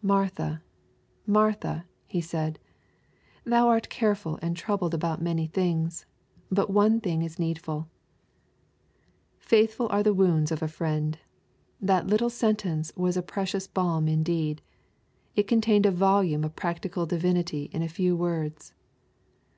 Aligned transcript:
"Martha, 0.00 0.62
Martha,'' 1.26 1.84
He 2.06 2.22
said, 2.22 2.58
"thou 3.44 3.68
art 3.68 3.90
careful 3.90 4.38
and 4.40 4.56
troubled 4.56 4.94
about 4.94 5.20
many 5.20 5.46
things: 5.46 6.06
but 6.50 6.70
one 6.70 6.98
thing 6.98 7.20
is 7.20 7.36
needful/' 7.36 7.88
Faithful 9.36 9.88
are 9.90 10.02
the 10.02 10.14
wounds 10.14 10.50
of 10.50 10.62
a 10.62 10.66
friend! 10.66 11.18
That 11.78 12.06
little 12.06 12.30
sentence 12.30 12.90
was 12.96 13.18
a 13.18 13.22
precious 13.22 13.66
balm 13.66 14.08
indeed! 14.08 14.62
It 15.36 15.42
contained 15.46 15.84
a 15.84 15.90
volume 15.90 16.42
of 16.42 16.56
practical 16.56 17.04
divinity 17.04 17.68
in 17.70 17.82
a 17.82 17.86
few 17.90 18.16
words. 18.16 18.72